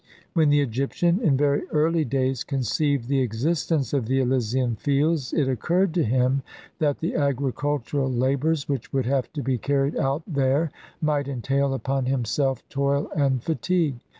[0.33, 5.47] When the Egyptian, in very early days, conceived the existence of the Elysian Fields it
[5.47, 6.41] occurred to him
[6.79, 12.07] that the agricultural labours which would have to be carried out there might entail upon
[12.07, 13.97] himself toil and fatigue.